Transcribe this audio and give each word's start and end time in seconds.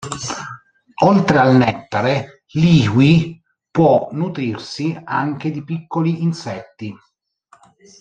Oltre 1.05 1.37
al 1.37 1.57
nettare, 1.57 2.45
l'iiwi 2.53 3.39
può 3.69 4.07
nutrirsi 4.11 4.99
anche 5.05 5.51
di 5.51 5.63
piccoli 5.63 6.23
insetti. 6.23 6.91